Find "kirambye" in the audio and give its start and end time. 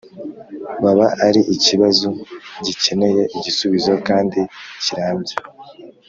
4.83-5.35